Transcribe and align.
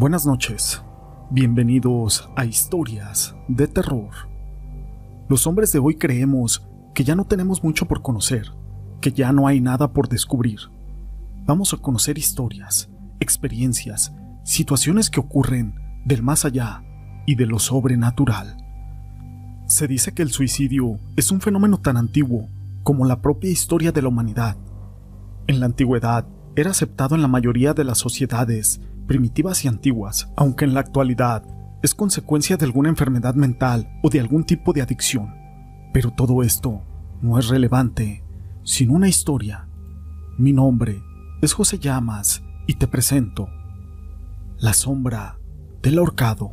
Buenas 0.00 0.24
noches, 0.24 0.82
bienvenidos 1.28 2.30
a 2.34 2.46
Historias 2.46 3.36
de 3.48 3.68
Terror. 3.68 4.08
Los 5.28 5.46
hombres 5.46 5.72
de 5.72 5.78
hoy 5.78 5.96
creemos 5.96 6.66
que 6.94 7.04
ya 7.04 7.14
no 7.14 7.26
tenemos 7.26 7.62
mucho 7.62 7.84
por 7.84 8.00
conocer, 8.00 8.46
que 9.02 9.12
ya 9.12 9.30
no 9.34 9.46
hay 9.46 9.60
nada 9.60 9.92
por 9.92 10.08
descubrir. 10.08 10.58
Vamos 11.44 11.74
a 11.74 11.76
conocer 11.76 12.16
historias, 12.16 12.88
experiencias, 13.20 14.14
situaciones 14.42 15.10
que 15.10 15.20
ocurren 15.20 15.74
del 16.06 16.22
más 16.22 16.46
allá 16.46 16.82
y 17.26 17.34
de 17.34 17.44
lo 17.44 17.58
sobrenatural. 17.58 18.56
Se 19.66 19.86
dice 19.86 20.14
que 20.14 20.22
el 20.22 20.30
suicidio 20.30 20.98
es 21.16 21.30
un 21.30 21.42
fenómeno 21.42 21.76
tan 21.76 21.98
antiguo 21.98 22.48
como 22.84 23.04
la 23.04 23.20
propia 23.20 23.50
historia 23.50 23.92
de 23.92 24.00
la 24.00 24.08
humanidad. 24.08 24.56
En 25.46 25.60
la 25.60 25.66
antigüedad 25.66 26.26
era 26.56 26.70
aceptado 26.70 27.16
en 27.16 27.20
la 27.20 27.28
mayoría 27.28 27.74
de 27.74 27.84
las 27.84 27.98
sociedades 27.98 28.80
primitivas 29.10 29.64
y 29.64 29.68
antiguas, 29.68 30.30
aunque 30.36 30.64
en 30.64 30.72
la 30.72 30.78
actualidad 30.78 31.42
es 31.82 31.96
consecuencia 31.96 32.56
de 32.56 32.64
alguna 32.64 32.90
enfermedad 32.90 33.34
mental 33.34 33.98
o 34.04 34.08
de 34.08 34.20
algún 34.20 34.44
tipo 34.44 34.72
de 34.72 34.82
adicción. 34.82 35.34
Pero 35.92 36.12
todo 36.12 36.44
esto 36.44 36.84
no 37.20 37.36
es 37.36 37.48
relevante 37.48 38.22
sin 38.62 38.90
una 38.90 39.08
historia. 39.08 39.66
Mi 40.38 40.52
nombre 40.52 41.02
es 41.42 41.54
José 41.54 41.80
Llamas 41.80 42.44
y 42.68 42.74
te 42.74 42.86
presento 42.86 43.48
La 44.58 44.74
sombra 44.74 45.40
del 45.82 45.98
ahorcado. 45.98 46.52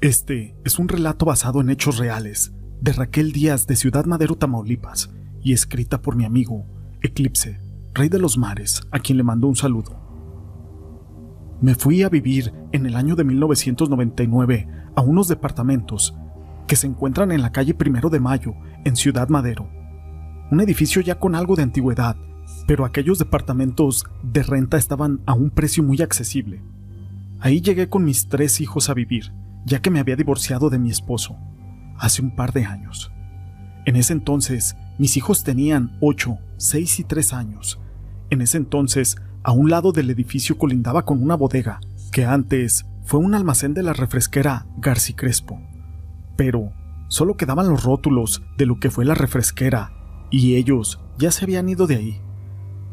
Este 0.00 0.56
es 0.64 0.78
un 0.78 0.88
relato 0.88 1.26
basado 1.26 1.60
en 1.60 1.68
hechos 1.68 1.98
reales 1.98 2.54
de 2.80 2.94
Raquel 2.94 3.32
Díaz 3.32 3.66
de 3.66 3.76
Ciudad 3.76 4.06
Madero, 4.06 4.36
Tamaulipas, 4.36 5.10
y 5.42 5.52
escrita 5.52 6.00
por 6.00 6.16
mi 6.16 6.24
amigo 6.24 6.64
Eclipse, 7.02 7.60
rey 7.92 8.08
de 8.08 8.18
los 8.18 8.38
mares, 8.38 8.80
a 8.92 8.98
quien 8.98 9.18
le 9.18 9.24
mando 9.24 9.46
un 9.46 9.56
saludo. 9.56 10.05
Me 11.60 11.74
fui 11.74 12.02
a 12.02 12.10
vivir 12.10 12.52
en 12.72 12.84
el 12.84 12.96
año 12.96 13.16
de 13.16 13.24
1999 13.24 14.68
a 14.94 15.00
unos 15.00 15.28
departamentos 15.28 16.14
que 16.66 16.76
se 16.76 16.86
encuentran 16.86 17.32
en 17.32 17.40
la 17.40 17.52
calle 17.52 17.72
Primero 17.72 18.10
de 18.10 18.20
Mayo, 18.20 18.54
en 18.84 18.94
Ciudad 18.96 19.28
Madero. 19.28 19.68
Un 20.50 20.60
edificio 20.60 21.00
ya 21.00 21.18
con 21.18 21.34
algo 21.34 21.56
de 21.56 21.62
antigüedad, 21.62 22.16
pero 22.66 22.84
aquellos 22.84 23.18
departamentos 23.18 24.04
de 24.22 24.42
renta 24.42 24.76
estaban 24.76 25.20
a 25.26 25.32
un 25.32 25.50
precio 25.50 25.82
muy 25.82 26.02
accesible. 26.02 26.62
Ahí 27.40 27.60
llegué 27.60 27.88
con 27.88 28.04
mis 28.04 28.28
tres 28.28 28.60
hijos 28.60 28.90
a 28.90 28.94
vivir, 28.94 29.32
ya 29.64 29.80
que 29.80 29.90
me 29.90 29.98
había 29.98 30.16
divorciado 30.16 30.68
de 30.68 30.78
mi 30.78 30.90
esposo, 30.90 31.36
hace 31.98 32.20
un 32.20 32.36
par 32.36 32.52
de 32.52 32.66
años. 32.66 33.10
En 33.86 33.96
ese 33.96 34.12
entonces, 34.12 34.76
mis 34.98 35.16
hijos 35.16 35.42
tenían 35.42 35.96
8, 36.00 36.38
6 36.58 37.00
y 37.00 37.04
3 37.04 37.32
años. 37.32 37.80
En 38.30 38.40
ese 38.40 38.56
entonces 38.56 39.16
a 39.42 39.52
un 39.52 39.70
lado 39.70 39.92
del 39.92 40.10
edificio 40.10 40.58
colindaba 40.58 41.04
con 41.04 41.22
una 41.22 41.36
bodega, 41.36 41.80
que 42.10 42.24
antes 42.24 42.84
fue 43.04 43.20
un 43.20 43.34
almacén 43.34 43.74
de 43.74 43.84
la 43.84 43.92
refresquera 43.92 44.66
Garci 44.78 45.14
Crespo. 45.14 45.60
Pero 46.36 46.72
solo 47.08 47.36
quedaban 47.36 47.68
los 47.68 47.84
rótulos 47.84 48.42
de 48.58 48.66
lo 48.66 48.80
que 48.80 48.90
fue 48.90 49.04
la 49.04 49.14
refresquera, 49.14 49.92
y 50.30 50.56
ellos 50.56 51.00
ya 51.16 51.30
se 51.30 51.44
habían 51.44 51.68
ido 51.68 51.86
de 51.86 51.94
ahí. 51.94 52.20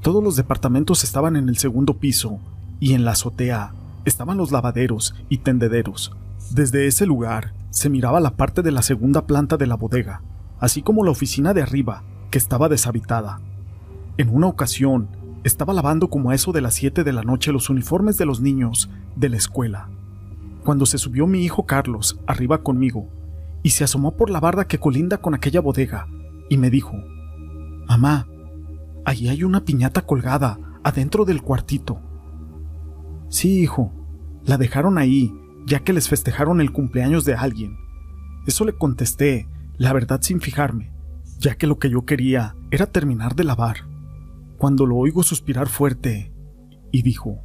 Todos 0.02 0.24
los 0.24 0.36
departamentos 0.36 1.04
estaban 1.04 1.36
en 1.36 1.50
el 1.50 1.58
segundo 1.58 1.98
piso, 1.98 2.40
y 2.80 2.94
en 2.94 3.04
la 3.04 3.12
azotea 3.12 3.74
estaban 4.06 4.38
los 4.38 4.52
lavaderos 4.52 5.16
y 5.30 5.40
tendederos. 5.40 6.16
Desde 6.52 6.86
ese 6.86 7.08
lugar 7.08 7.54
se 7.72 7.90
miraba 7.90 8.20
la 8.20 8.36
parte 8.36 8.62
de 8.62 8.72
la 8.72 8.84
segunda 8.84 9.26
planta 9.26 9.58
de 9.58 9.66
la 9.66 9.76
bodega, 9.76 10.22
así 10.60 10.84
como 10.84 11.04
la 11.04 11.12
oficina 11.12 11.56
de 11.56 11.64
arriba, 11.64 12.04
que 12.30 12.38
estaba 12.38 12.70
deshabitada. 12.70 13.42
En 14.18 14.30
una 14.30 14.46
ocasión, 14.46 15.08
estaba 15.44 15.74
lavando 15.74 16.10
como 16.10 16.30
a 16.30 16.36
eso 16.36 16.52
de 16.52 16.62
las 16.62 16.76
7 16.76 17.04
de 17.04 17.14
la 17.14 17.24
noche 17.24 17.52
los 17.52 17.70
uniformes 17.70 18.18
de 18.18 18.26
los 18.26 18.40
niños 18.40 18.90
de 19.16 19.30
la 19.30 19.38
escuela, 19.38 19.90
cuando 20.64 20.86
se 20.86 20.98
subió 20.98 21.28
mi 21.28 21.44
hijo 21.44 21.66
Carlos 21.66 22.20
arriba 22.28 22.64
conmigo 22.64 23.10
y 23.62 23.72
se 23.72 23.84
asomó 23.84 24.16
por 24.16 24.30
la 24.30 24.40
barda 24.40 24.68
que 24.68 24.80
colinda 24.80 25.18
con 25.18 25.34
aquella 25.34 25.60
bodega 25.60 26.08
y 26.50 26.58
me 26.58 26.70
dijo, 26.70 26.94
Mamá, 27.88 28.28
allí 29.06 29.28
hay 29.28 29.44
una 29.44 29.66
piñata 29.66 30.02
colgada 30.02 30.60
adentro 30.84 31.26
del 31.26 31.42
cuartito. 31.42 32.00
Sí, 33.30 33.60
hijo, 33.62 33.92
la 34.46 34.58
dejaron 34.58 34.98
ahí, 34.98 35.34
ya 35.66 35.80
que 35.80 35.94
les 35.94 36.08
festejaron 36.08 36.62
el 36.62 36.72
cumpleaños 36.72 37.26
de 37.26 37.36
alguien. 37.36 37.78
Eso 38.48 38.64
le 38.66 38.74
contesté, 38.74 39.48
la 39.78 39.92
verdad 39.92 40.22
sin 40.22 40.40
fijarme, 40.40 40.92
ya 41.40 41.56
que 41.56 41.68
lo 41.68 41.80
que 41.80 41.90
yo 41.90 42.06
quería 42.06 42.56
era 42.72 42.86
terminar 42.86 43.36
de 43.36 43.44
lavar 43.44 43.93
cuando 44.64 44.86
lo 44.86 44.96
oigo 44.96 45.24
suspirar 45.24 45.68
fuerte 45.68 46.32
y 46.90 47.02
dijo, 47.02 47.44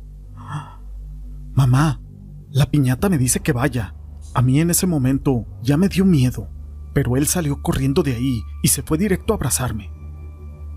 Mamá, 1.52 2.00
la 2.48 2.70
piñata 2.70 3.08
me 3.08 3.18
dice 3.18 3.40
que 3.40 3.50
vaya. 3.50 3.96
A 4.34 4.40
mí 4.40 4.60
en 4.60 4.70
ese 4.70 4.86
momento 4.86 5.44
ya 5.60 5.76
me 5.76 5.88
dio 5.88 6.04
miedo, 6.04 6.48
pero 6.94 7.16
él 7.16 7.26
salió 7.26 7.60
corriendo 7.60 8.04
de 8.04 8.14
ahí 8.14 8.42
y 8.62 8.68
se 8.68 8.82
fue 8.82 8.98
directo 8.98 9.32
a 9.32 9.36
abrazarme. 9.36 9.90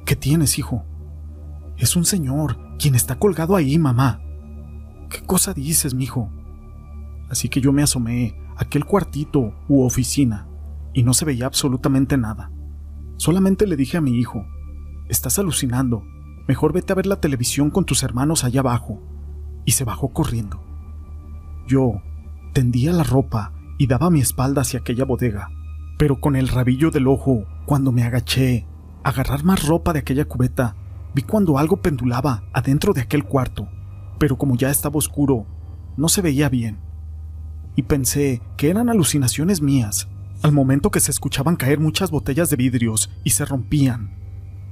¿Qué 0.04 0.16
tienes, 0.16 0.58
hijo? 0.58 0.84
Es 1.78 1.96
un 1.96 2.06
señor 2.06 2.58
quien 2.80 2.96
está 2.96 3.20
colgado 3.20 3.56
ahí, 3.56 3.78
mamá. 3.78 4.20
¿Qué 5.12 5.22
cosa 5.24 5.54
dices, 5.54 5.94
mijo? 5.94 6.32
Así 7.30 7.50
que 7.50 7.62
yo 7.62 7.72
me 7.72 7.84
asomé 7.84 8.36
a 8.58 8.64
aquel 8.64 8.86
cuartito 8.86 9.54
u 9.70 9.84
oficina 9.84 10.50
y 10.92 11.04
no 11.04 11.14
se 11.14 11.24
veía 11.24 11.46
absolutamente 11.46 12.18
nada. 12.18 12.52
Solamente 13.18 13.68
le 13.68 13.76
dije 13.76 13.98
a 13.98 14.02
mi 14.02 14.18
hijo, 14.18 14.44
estás 15.08 15.38
alucinando, 15.38 16.04
Mejor 16.48 16.74
vete 16.74 16.94
a 16.94 16.96
ver 16.96 17.06
la 17.06 17.20
televisión 17.20 17.70
con 17.70 17.86
tus 17.86 18.04
hermanos 18.04 18.44
allá 18.44 18.62
abajo. 18.62 19.02
Y 19.66 19.72
se 19.72 19.84
bajó 19.84 20.10
corriendo. 20.10 20.64
Yo 21.68 22.02
tendía 22.54 22.92
la 22.92 23.04
ropa 23.04 23.54
y 23.78 23.88
daba 23.88 24.10
mi 24.10 24.20
espalda 24.20 24.62
hacia 24.62 24.80
aquella 24.80 25.06
bodega, 25.06 25.50
pero 25.98 26.20
con 26.20 26.36
el 26.36 26.48
rabillo 26.48 26.92
del 26.92 27.08
ojo, 27.08 27.46
cuando 27.66 27.92
me 27.92 28.04
agaché 28.04 28.68
a 29.04 29.10
agarrar 29.10 29.44
más 29.44 29.66
ropa 29.66 29.94
de 29.94 30.00
aquella 30.00 30.26
cubeta, 30.26 30.76
vi 31.16 31.24
cuando 31.24 31.58
algo 31.58 31.78
pendulaba 31.78 32.44
adentro 32.54 32.94
de 32.94 33.02
aquel 33.02 33.24
cuarto, 33.24 33.68
pero 34.20 34.38
como 34.38 34.56
ya 34.56 34.70
estaba 34.70 34.98
oscuro, 34.98 35.46
no 35.98 36.10
se 36.10 36.22
veía 36.22 36.50
bien. 36.50 36.80
Y 37.76 37.84
pensé 37.84 38.42
que 38.58 38.70
eran 38.70 38.90
alucinaciones 38.90 39.62
mías, 39.62 40.08
al 40.44 40.52
momento 40.52 40.92
que 40.92 41.00
se 41.00 41.12
escuchaban 41.12 41.56
caer 41.56 41.80
muchas 41.80 42.12
botellas 42.12 42.50
de 42.50 42.58
vidrios 42.58 43.10
y 43.24 43.32
se 43.32 43.46
rompían 43.46 44.21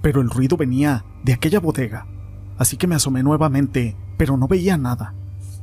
pero 0.02 0.22
el 0.22 0.30
ruido 0.30 0.58
venía 0.58 1.06
de 1.24 1.34
aquella 1.34 1.60
bodega, 1.60 2.08
así 2.58 2.78
que 2.78 2.88
me 2.88 2.96
asomé 2.96 3.24
nuevamente, 3.24 3.96
pero 4.18 4.38
no 4.38 4.48
veía 4.48 4.78
nada. 4.78 5.14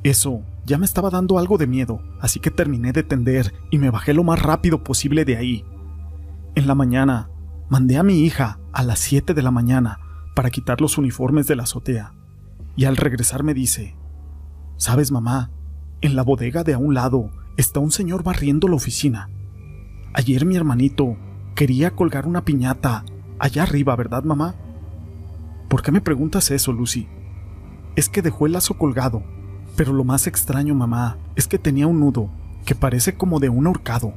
Eso 0.02 0.42
ya 0.64 0.78
me 0.78 0.86
estaba 0.86 1.10
dando 1.10 1.38
algo 1.38 1.58
de 1.58 1.66
miedo, 1.66 2.00
así 2.20 2.40
que 2.40 2.50
terminé 2.50 2.92
de 2.92 3.02
tender 3.02 3.54
y 3.70 3.78
me 3.78 3.90
bajé 3.90 4.14
lo 4.14 4.24
más 4.24 4.40
rápido 4.40 4.84
posible 4.84 5.24
de 5.24 5.36
ahí. 5.36 5.64
En 6.54 6.66
la 6.66 6.74
mañana, 6.74 7.30
mandé 7.68 7.96
a 7.96 8.02
mi 8.02 8.20
hija 8.20 8.58
a 8.72 8.82
las 8.82 8.98
7 9.00 9.34
de 9.34 9.42
la 9.42 9.50
mañana 9.50 9.98
para 10.34 10.50
quitar 10.50 10.80
los 10.80 10.98
uniformes 10.98 11.46
de 11.46 11.56
la 11.56 11.64
azotea, 11.64 12.14
y 12.76 12.84
al 12.84 12.96
regresar 12.96 13.42
me 13.42 13.54
dice, 13.54 13.96
¿Sabes, 14.76 15.10
mamá? 15.10 15.50
En 16.02 16.14
la 16.14 16.22
bodega 16.22 16.62
de 16.62 16.74
a 16.74 16.78
un 16.78 16.92
lado 16.94 17.30
está 17.56 17.80
un 17.80 17.90
señor 17.90 18.22
barriendo 18.22 18.68
la 18.68 18.76
oficina. 18.76 19.30
Ayer 20.12 20.44
mi 20.44 20.56
hermanito 20.56 21.16
quería 21.54 21.92
colgar 21.92 22.26
una 22.26 22.44
piñata 22.44 23.04
allá 23.38 23.64
arriba, 23.64 23.94
¿verdad, 23.96 24.24
mamá? 24.24 24.54
¿Por 25.68 25.82
qué 25.82 25.92
me 25.92 26.00
preguntas 26.00 26.50
eso, 26.50 26.72
Lucy? 26.72 27.08
Es 27.96 28.08
que 28.08 28.22
dejó 28.22 28.46
el 28.46 28.52
lazo 28.52 28.74
colgado, 28.78 29.22
pero 29.76 29.92
lo 29.92 30.04
más 30.04 30.26
extraño, 30.26 30.74
mamá, 30.74 31.18
es 31.34 31.48
que 31.48 31.58
tenía 31.58 31.86
un 31.86 32.00
nudo 32.00 32.30
que 32.64 32.74
parece 32.74 33.16
como 33.16 33.40
de 33.40 33.48
un 33.48 33.66
ahorcado. 33.66 34.14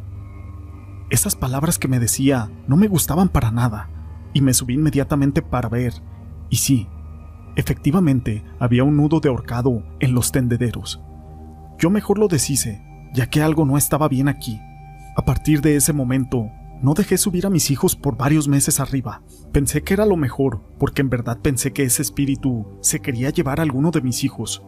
Esas 1.10 1.36
palabras 1.36 1.80
que 1.80 1.88
me 1.88 2.00
decía 2.00 2.50
no 2.68 2.78
me 2.78 2.88
gustaban 2.88 3.30
para 3.30 3.52
nada, 3.52 3.90
y 4.34 4.42
me 4.42 4.54
subí 4.54 4.76
inmediatamente 4.76 5.42
para 5.42 5.70
ver, 5.70 5.94
y 6.50 6.58
sí, 6.58 6.88
efectivamente 7.56 8.44
había 8.60 8.84
un 8.84 8.98
nudo 8.98 9.20
de 9.20 9.30
ahorcado 9.30 9.84
en 10.00 10.14
los 10.14 10.32
tendederos. 10.32 11.02
Yo 11.78 11.90
mejor 11.90 12.20
lo 12.20 12.28
deshice, 12.28 12.84
ya 13.14 13.30
que 13.30 13.42
algo 13.42 13.66
no 13.66 13.78
estaba 13.78 14.08
bien 14.08 14.28
aquí. 14.28 14.60
A 15.16 15.26
partir 15.26 15.62
de 15.62 15.76
ese 15.76 15.94
momento, 15.94 16.50
no 16.82 16.94
dejé 16.94 17.18
subir 17.18 17.46
a 17.46 17.50
mis 17.50 17.72
hijos 17.72 17.96
por 17.96 18.16
varios 18.16 18.48
meses 18.48 18.80
arriba. 18.80 19.22
Pensé 19.52 19.84
que 19.84 19.94
era 19.94 20.06
lo 20.06 20.16
mejor, 20.16 20.62
porque 20.78 21.02
en 21.02 21.10
verdad 21.10 21.40
pensé 21.42 21.74
que 21.74 21.84
ese 21.84 22.02
espíritu 22.02 22.66
se 22.82 23.02
quería 23.02 23.30
llevar 23.30 23.60
a 23.60 23.64
alguno 23.64 23.92
de 23.92 24.02
mis 24.02 24.24
hijos. 24.24 24.64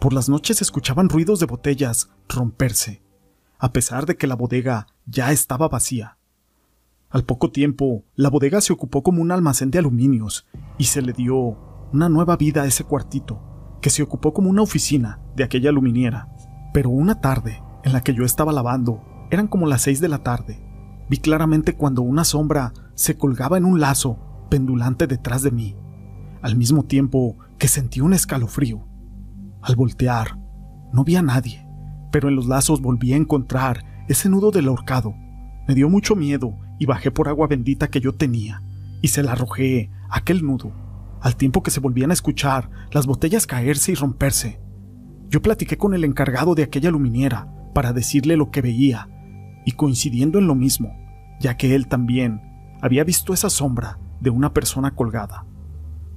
Por 0.00 0.12
las 0.12 0.28
noches 0.28 0.60
escuchaban 0.60 1.08
ruidos 1.08 1.40
de 1.40 1.46
botellas 1.46 2.10
romperse, 2.28 3.02
a 3.58 3.72
pesar 3.72 4.06
de 4.06 4.16
que 4.16 4.26
la 4.26 4.34
bodega 4.34 4.88
ya 5.06 5.32
estaba 5.32 5.68
vacía. 5.68 6.18
Al 7.08 7.24
poco 7.24 7.50
tiempo, 7.50 8.04
la 8.14 8.28
bodega 8.28 8.60
se 8.60 8.72
ocupó 8.72 9.02
como 9.02 9.22
un 9.22 9.30
almacén 9.30 9.70
de 9.70 9.78
aluminios 9.78 10.46
y 10.76 10.84
se 10.84 11.00
le 11.00 11.12
dio 11.12 11.56
una 11.92 12.08
nueva 12.08 12.36
vida 12.36 12.62
a 12.62 12.66
ese 12.66 12.84
cuartito, 12.84 13.78
que 13.80 13.90
se 13.90 14.02
ocupó 14.02 14.34
como 14.34 14.50
una 14.50 14.62
oficina 14.62 15.20
de 15.36 15.44
aquella 15.44 15.70
aluminiera. 15.70 16.28
Pero 16.74 16.90
una 16.90 17.20
tarde, 17.20 17.62
en 17.84 17.92
la 17.92 18.02
que 18.02 18.12
yo 18.12 18.24
estaba 18.24 18.52
lavando, 18.52 19.02
eran 19.30 19.46
como 19.46 19.66
las 19.66 19.82
seis 19.82 20.00
de 20.00 20.08
la 20.08 20.18
tarde, 20.18 20.65
Vi 21.08 21.18
claramente 21.18 21.74
cuando 21.74 22.02
una 22.02 22.24
sombra 22.24 22.72
se 22.94 23.16
colgaba 23.16 23.58
en 23.58 23.64
un 23.64 23.80
lazo 23.80 24.18
pendulante 24.50 25.06
detrás 25.06 25.42
de 25.42 25.50
mí, 25.50 25.76
al 26.42 26.56
mismo 26.56 26.84
tiempo 26.84 27.36
que 27.58 27.68
sentí 27.68 28.00
un 28.00 28.12
escalofrío. 28.12 28.86
Al 29.62 29.76
voltear, 29.76 30.38
no 30.92 31.04
vi 31.04 31.16
a 31.16 31.22
nadie, 31.22 31.66
pero 32.10 32.28
en 32.28 32.36
los 32.36 32.46
lazos 32.46 32.80
volví 32.80 33.12
a 33.12 33.16
encontrar 33.16 33.84
ese 34.08 34.28
nudo 34.28 34.50
del 34.50 34.68
ahorcado. 34.68 35.14
Me 35.68 35.74
dio 35.74 35.88
mucho 35.88 36.16
miedo 36.16 36.56
y 36.78 36.86
bajé 36.86 37.10
por 37.10 37.28
agua 37.28 37.46
bendita 37.46 37.88
que 37.88 38.00
yo 38.00 38.14
tenía 38.14 38.62
y 39.02 39.08
se 39.08 39.22
la 39.22 39.32
arrojé 39.32 39.90
aquel 40.10 40.44
nudo, 40.44 40.72
al 41.20 41.36
tiempo 41.36 41.62
que 41.62 41.70
se 41.70 41.80
volvían 41.80 42.10
a 42.10 42.14
escuchar 42.14 42.70
las 42.92 43.06
botellas 43.06 43.46
caerse 43.46 43.92
y 43.92 43.94
romperse. 43.94 44.60
Yo 45.28 45.42
platiqué 45.42 45.76
con 45.76 45.94
el 45.94 46.04
encargado 46.04 46.54
de 46.54 46.62
aquella 46.62 46.90
luminiera 46.90 47.52
para 47.74 47.92
decirle 47.92 48.36
lo 48.36 48.50
que 48.50 48.62
veía, 48.62 49.08
y 49.66 49.72
coincidiendo 49.72 50.38
en 50.38 50.46
lo 50.46 50.54
mismo, 50.54 50.96
ya 51.40 51.58
que 51.58 51.74
él 51.74 51.88
también 51.88 52.40
había 52.80 53.04
visto 53.04 53.34
esa 53.34 53.50
sombra 53.50 53.98
de 54.20 54.30
una 54.30 54.54
persona 54.54 54.94
colgada. 54.94 55.44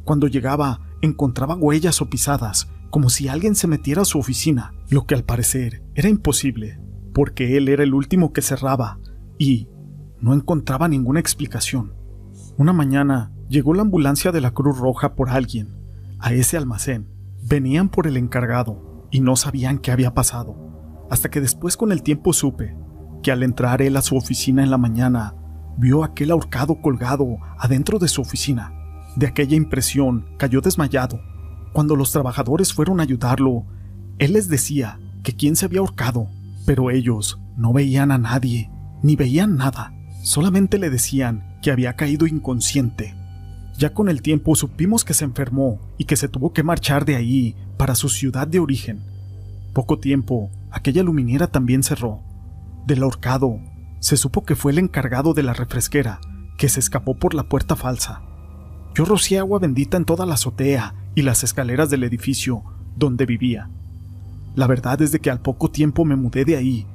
Cuando 0.06 0.28
llegaba, 0.28 0.80
encontraba 1.02 1.56
huellas 1.56 2.02
o 2.02 2.10
pisadas, 2.10 2.70
como 2.92 3.10
si 3.10 3.28
alguien 3.28 3.56
se 3.56 3.68
metiera 3.68 4.04
a 4.04 4.06
su 4.06 4.20
oficina, 4.20 4.74
lo 4.90 5.06
que 5.06 5.16
al 5.16 5.24
parecer 5.24 5.84
era 5.96 6.10
imposible, 6.10 6.80
porque 7.14 7.58
él 7.58 7.68
era 7.68 7.84
el 7.84 7.94
último 7.94 8.32
que 8.34 8.42
cerraba, 8.42 9.00
y 9.38 9.68
no 10.22 10.34
encontraba 10.34 10.88
ninguna 10.88 11.20
explicación. 11.20 11.94
Una 12.58 12.72
mañana 12.72 13.32
llegó 13.50 13.74
la 13.74 13.82
ambulancia 13.82 14.32
de 14.32 14.42
la 14.42 14.52
Cruz 14.52 14.78
Roja 14.78 15.16
por 15.16 15.30
alguien, 15.30 15.76
a 16.20 16.34
ese 16.34 16.56
almacén. 16.56 17.08
Venían 17.42 17.90
por 17.90 18.06
el 18.06 18.18
encargado 18.18 19.08
y 19.12 19.22
no 19.22 19.36
sabían 19.36 19.80
qué 19.80 19.92
había 19.92 20.14
pasado, 20.14 20.56
hasta 21.10 21.30
que 21.30 21.42
después 21.42 21.78
con 21.78 21.92
el 21.92 22.04
tiempo 22.04 22.34
supe 22.34 22.76
que 23.22 23.32
al 23.32 23.44
entrar 23.44 23.82
él 23.82 23.98
a 23.98 24.02
su 24.02 24.16
oficina 24.16 24.64
en 24.64 24.72
la 24.72 24.78
mañana, 24.78 25.36
vio 25.78 26.04
aquel 26.04 26.32
ahorcado 26.32 26.82
colgado 26.82 27.38
adentro 27.58 28.00
de 28.00 28.08
su 28.08 28.22
oficina. 28.22 28.74
De 29.16 29.28
aquella 29.28 29.56
impresión 29.56 30.26
cayó 30.38 30.62
desmayado. 30.62 31.22
Cuando 31.74 31.96
los 31.96 32.12
trabajadores 32.12 32.74
fueron 32.74 33.00
a 33.00 33.04
ayudarlo, 33.04 33.66
él 34.18 34.34
les 34.34 34.50
decía 34.50 35.00
que 35.24 35.36
quién 35.36 35.56
se 35.56 35.66
había 35.66 35.80
ahorcado, 35.80 36.28
pero 36.66 36.92
ellos 36.92 37.40
no 37.56 37.74
veían 37.74 38.12
a 38.12 38.18
nadie, 38.18 38.70
ni 39.02 39.16
veían 39.16 39.56
nada, 39.56 39.94
solamente 40.24 40.78
le 40.78 40.90
decían 40.90 41.58
que 41.62 41.72
había 41.72 41.96
caído 41.96 42.28
inconsciente. 42.28 43.16
Ya 43.78 43.94
con 43.94 44.10
el 44.10 44.22
tiempo 44.22 44.56
supimos 44.56 45.06
que 45.06 45.14
se 45.14 45.24
enfermó 45.24 45.80
y 45.98 46.06
que 46.06 46.18
se 46.18 46.28
tuvo 46.28 46.52
que 46.52 46.64
marchar 46.64 47.06
de 47.06 47.16
ahí 47.16 47.56
para 47.78 47.96
su 47.96 48.10
ciudad 48.10 48.48
de 48.48 48.60
origen. 48.60 49.02
Poco 49.74 50.00
tiempo, 50.00 50.52
aquella 50.70 51.04
luminera 51.04 51.48
también 51.48 51.84
cerró. 51.84 52.22
Del 52.86 53.04
ahorcado, 53.04 53.60
se 54.00 54.18
supo 54.18 54.44
que 54.44 54.56
fue 54.56 54.72
el 54.72 54.80
encargado 54.80 55.34
de 55.34 55.44
la 55.44 55.54
refresquera, 55.54 56.20
que 56.58 56.70
se 56.70 56.80
escapó 56.80 57.16
por 57.16 57.34
la 57.34 57.44
puerta 57.44 57.76
falsa. 57.76 58.22
Yo 58.96 59.06
rocié 59.06 59.40
agua 59.40 59.60
bendita 59.60 59.98
en 59.98 60.06
toda 60.06 60.26
la 60.26 60.34
azotea 60.34 60.96
y 61.16 61.22
las 61.22 61.44
escaleras 61.44 61.90
del 61.90 62.04
edificio 62.04 62.64
donde 62.96 63.26
vivía. 63.26 63.70
La 64.56 64.68
verdad 64.68 65.02
es 65.02 65.12
de 65.12 65.20
que 65.20 65.30
al 65.30 65.42
poco 65.42 65.70
tiempo 65.70 66.06
me 66.06 66.16
mudé 66.16 66.46
de 66.46 66.58
ahí, 66.58 66.88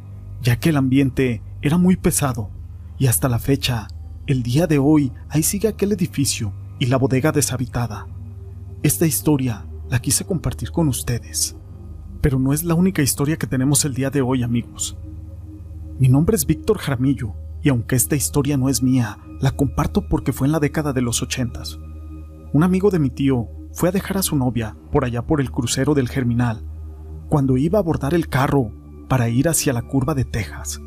ya 0.42 0.58
que 0.58 0.70
el 0.70 0.76
ambiente 0.76 1.42
era 1.62 1.78
muy 1.78 1.96
pesado, 1.96 2.50
y 2.98 3.06
hasta 3.06 3.28
la 3.28 3.38
fecha, 3.38 3.88
el 4.26 4.42
día 4.42 4.66
de 4.66 4.78
hoy, 4.78 5.12
ahí 5.28 5.42
sigue 5.42 5.69
aquel 5.69 5.92
edificio 5.92 6.52
y 6.78 6.87
la 6.87 6.96
bodega 6.96 7.32
deshabitada. 7.32 8.06
Esta 8.82 9.06
historia 9.06 9.66
la 9.88 10.00
quise 10.00 10.25
compartir 10.25 10.70
con 10.70 10.88
ustedes, 10.88 11.56
pero 12.20 12.38
no 12.38 12.52
es 12.52 12.64
la 12.64 12.75
única 12.75 13.02
historia 13.02 13.37
que 13.37 13.46
tenemos 13.46 13.84
el 13.84 13.94
día 13.94 14.10
de 14.10 14.22
hoy, 14.22 14.42
amigos. 14.42 14.96
Mi 15.96 16.08
nombre 16.08 16.35
es 16.35 16.44
Víctor 16.44 16.79
Jaramillo, 16.79 17.35
y 17.62 17.69
aunque 17.69 17.94
esta 17.94 18.17
historia 18.17 18.56
no 18.56 18.69
es 18.69 18.82
mía, 18.82 19.19
la 19.41 19.52
comparto 19.52 20.08
porque 20.08 20.32
fue 20.32 20.49
en 20.49 20.52
la 20.52 20.58
década 20.58 20.93
de 20.93 21.02
los 21.02 21.23
ochentas. 21.23 21.79
Un 22.52 22.64
amigo 22.64 22.91
de 22.91 22.99
mi 22.99 23.11
tío 23.11 23.49
fue 23.73 23.91
a 23.91 23.93
dejar 23.93 24.19
a 24.19 24.23
su 24.23 24.35
novia 24.35 24.76
por 24.91 25.05
allá 25.05 25.23
por 25.23 25.41
el 25.41 25.52
crucero 25.52 25.94
del 25.94 26.08
Germinal, 26.08 26.64
cuando 27.29 27.56
iba 27.56 27.79
a 27.79 27.82
abordar 27.82 28.12
el 28.12 28.29
carro 28.29 28.73
para 29.08 29.29
ir 29.29 29.49
hacia 29.49 29.73
la 29.73 29.82
curva 29.82 30.17
de 30.17 30.25
Texas. 30.25 30.81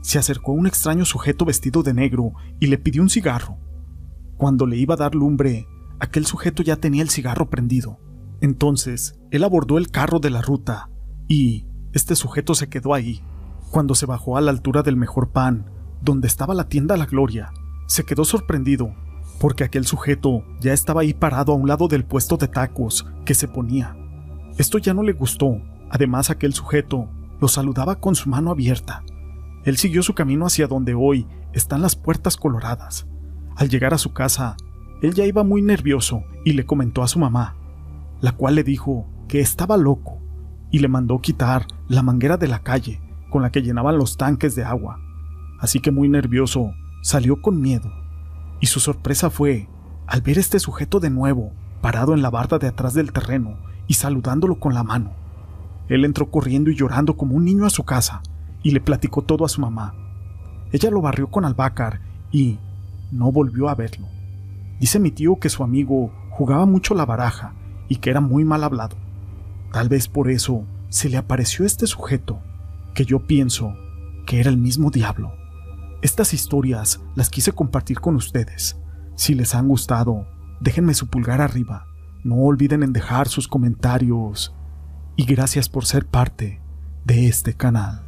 Se 0.00 0.18
acercó 0.18 0.52
a 0.52 0.54
un 0.54 0.66
extraño 0.66 1.04
sujeto 1.04 1.44
vestido 1.44 1.82
de 1.82 1.92
negro 1.92 2.32
y 2.58 2.68
le 2.68 2.78
pidió 2.78 3.02
un 3.02 3.10
cigarro. 3.10 3.58
Cuando 4.38 4.64
le 4.66 4.78
iba 4.78 4.94
a 4.94 4.98
dar 4.98 5.14
lumbre, 5.14 5.66
aquel 5.98 6.24
sujeto 6.24 6.62
ya 6.62 6.76
tenía 6.76 7.02
el 7.02 7.10
cigarro 7.10 7.50
prendido. 7.50 7.98
Entonces, 8.40 9.20
él 9.30 9.44
abordó 9.44 9.76
el 9.76 9.90
carro 9.90 10.18
de 10.18 10.30
la 10.30 10.40
ruta 10.40 10.88
y 11.28 11.66
este 11.92 12.16
sujeto 12.16 12.54
se 12.54 12.68
quedó 12.68 12.94
ahí, 12.94 13.22
cuando 13.70 13.94
se 13.94 14.06
bajó 14.06 14.36
a 14.36 14.40
la 14.40 14.50
altura 14.50 14.82
del 14.82 14.96
mejor 14.96 15.30
pan, 15.30 15.70
donde 16.00 16.28
estaba 16.28 16.54
la 16.54 16.68
tienda 16.68 16.96
La 16.96 17.06
Gloria, 17.06 17.52
se 17.86 18.04
quedó 18.04 18.24
sorprendido, 18.24 18.94
porque 19.40 19.64
aquel 19.64 19.86
sujeto 19.86 20.44
ya 20.60 20.72
estaba 20.72 21.02
ahí 21.02 21.14
parado 21.14 21.52
a 21.52 21.56
un 21.56 21.68
lado 21.68 21.88
del 21.88 22.04
puesto 22.04 22.36
de 22.36 22.48
tacos 22.48 23.06
que 23.24 23.34
se 23.34 23.48
ponía. 23.48 23.96
Esto 24.56 24.78
ya 24.78 24.94
no 24.94 25.02
le 25.02 25.12
gustó, 25.12 25.60
además 25.90 26.30
aquel 26.30 26.54
sujeto 26.54 27.08
lo 27.40 27.48
saludaba 27.48 27.96
con 27.96 28.14
su 28.14 28.30
mano 28.30 28.50
abierta. 28.50 29.02
Él 29.64 29.76
siguió 29.76 30.02
su 30.02 30.14
camino 30.14 30.46
hacia 30.46 30.68
donde 30.68 30.94
hoy 30.94 31.26
están 31.52 31.82
las 31.82 31.96
puertas 31.96 32.36
coloradas. 32.36 33.06
Al 33.56 33.68
llegar 33.68 33.92
a 33.92 33.98
su 33.98 34.12
casa, 34.12 34.56
él 35.02 35.14
ya 35.14 35.24
iba 35.26 35.44
muy 35.44 35.60
nervioso 35.60 36.22
y 36.44 36.52
le 36.52 36.64
comentó 36.64 37.02
a 37.02 37.08
su 37.08 37.18
mamá, 37.18 37.56
la 38.20 38.32
cual 38.32 38.54
le 38.54 38.64
dijo 38.64 39.06
que 39.28 39.40
estaba 39.40 39.76
loco 39.76 40.18
y 40.70 40.78
le 40.78 40.88
mandó 40.88 41.20
quitar 41.20 41.66
la 41.88 42.02
manguera 42.02 42.36
de 42.36 42.48
la 42.48 42.60
calle 42.60 43.00
con 43.30 43.42
la 43.42 43.50
que 43.50 43.62
llenaban 43.62 43.98
los 43.98 44.16
tanques 44.16 44.54
de 44.54 44.64
agua. 44.64 45.00
Así 45.60 45.80
que 45.80 45.90
muy 45.90 46.08
nervioso, 46.08 46.72
salió 47.02 47.40
con 47.40 47.60
miedo. 47.60 47.90
Y 48.60 48.66
su 48.66 48.80
sorpresa 48.80 49.30
fue, 49.30 49.68
al 50.06 50.22
ver 50.22 50.38
este 50.38 50.58
sujeto 50.58 51.00
de 51.00 51.10
nuevo, 51.10 51.52
parado 51.80 52.14
en 52.14 52.22
la 52.22 52.30
barda 52.30 52.58
de 52.58 52.68
atrás 52.68 52.94
del 52.94 53.12
terreno 53.12 53.58
y 53.86 53.94
saludándolo 53.94 54.58
con 54.58 54.74
la 54.74 54.82
mano. 54.82 55.12
Él 55.88 56.04
entró 56.04 56.30
corriendo 56.30 56.70
y 56.70 56.74
llorando 56.74 57.16
como 57.16 57.36
un 57.36 57.44
niño 57.44 57.66
a 57.66 57.70
su 57.70 57.84
casa 57.84 58.22
y 58.62 58.72
le 58.72 58.80
platicó 58.80 59.22
todo 59.22 59.44
a 59.44 59.48
su 59.48 59.60
mamá. 59.60 59.94
Ella 60.72 60.90
lo 60.90 61.00
barrió 61.00 61.28
con 61.28 61.44
albácar 61.44 62.00
y 62.32 62.58
no 63.12 63.30
volvió 63.30 63.68
a 63.68 63.74
verlo. 63.74 64.08
Dice 64.80 64.98
mi 64.98 65.10
tío 65.10 65.38
que 65.38 65.48
su 65.48 65.62
amigo 65.62 66.12
jugaba 66.30 66.66
mucho 66.66 66.94
la 66.94 67.06
baraja 67.06 67.54
y 67.88 67.96
que 67.96 68.10
era 68.10 68.20
muy 68.20 68.44
mal 68.44 68.64
hablado. 68.64 68.96
Tal 69.72 69.88
vez 69.88 70.08
por 70.08 70.30
eso 70.30 70.64
se 70.88 71.08
le 71.08 71.16
apareció 71.16 71.64
este 71.64 71.86
sujeto 71.86 72.40
que 72.96 73.04
yo 73.04 73.26
pienso 73.26 73.76
que 74.26 74.40
era 74.40 74.48
el 74.48 74.56
mismo 74.56 74.90
diablo. 74.90 75.34
Estas 76.00 76.32
historias 76.32 77.00
las 77.14 77.28
quise 77.28 77.52
compartir 77.52 78.00
con 78.00 78.16
ustedes. 78.16 78.80
Si 79.16 79.34
les 79.34 79.54
han 79.54 79.68
gustado, 79.68 80.26
déjenme 80.60 80.94
su 80.94 81.08
pulgar 81.08 81.42
arriba. 81.42 81.86
No 82.24 82.36
olviden 82.36 82.82
en 82.82 82.94
dejar 82.94 83.28
sus 83.28 83.48
comentarios. 83.48 84.56
Y 85.14 85.26
gracias 85.26 85.68
por 85.68 85.84
ser 85.84 86.06
parte 86.06 86.62
de 87.04 87.28
este 87.28 87.52
canal. 87.52 88.05